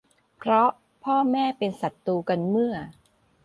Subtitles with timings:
[0.37, 0.69] เพราะ
[1.03, 2.75] พ่อแม่เป็นศัตรูกันเมื่อ